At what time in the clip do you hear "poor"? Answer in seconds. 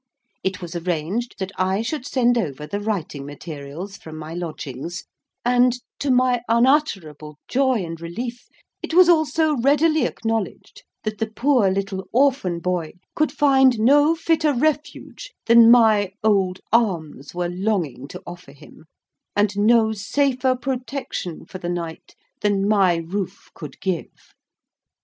11.29-11.69